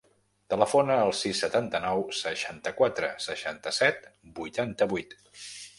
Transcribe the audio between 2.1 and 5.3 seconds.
seixanta-quatre, seixanta-set, vuitanta-vuit.